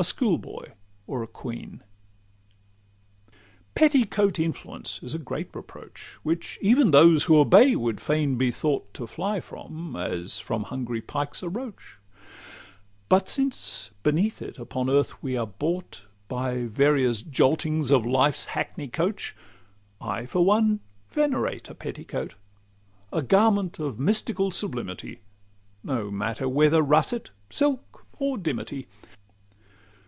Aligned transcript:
a 0.00 0.04
schoolboy 0.04 0.64
or 1.08 1.24
a 1.24 1.26
queen? 1.26 1.82
'Petticoat 3.74 4.38
influence' 4.38 5.00
is 5.02 5.12
a 5.12 5.18
great 5.18 5.50
reproach, 5.56 6.16
Which 6.22 6.56
even 6.62 6.92
those 6.92 7.24
who 7.24 7.36
obey 7.36 7.74
would 7.74 8.00
fain 8.00 8.36
be 8.38 8.52
thought 8.52 8.94
To 8.94 9.08
fly 9.08 9.40
from, 9.40 9.96
as 9.96 10.38
from 10.38 10.62
hungry 10.62 11.00
pikes 11.00 11.42
a 11.42 11.48
roach; 11.48 11.98
But 13.08 13.28
since 13.28 13.90
beneath 14.04 14.40
it 14.40 14.56
upon 14.56 14.88
earth 14.88 15.20
we 15.20 15.36
are 15.36 15.48
brought, 15.48 16.04
By 16.28 16.66
various 16.66 17.20
joltings 17.20 17.90
of 17.90 18.06
life's 18.06 18.44
hackney 18.44 18.86
coach, 18.86 19.34
I 20.00 20.26
for 20.26 20.44
one 20.44 20.78
venerate 21.08 21.68
a 21.70 21.74
petticoat— 21.74 22.36
A 23.12 23.20
garment 23.22 23.80
of 23.80 23.98
a 23.98 24.00
mystical 24.00 24.52
sublimity, 24.52 25.22
No 25.82 26.08
matter 26.08 26.48
whether 26.48 26.82
russet, 26.82 27.32
silk, 27.50 28.06
or 28.20 28.38
dimity. 28.38 28.86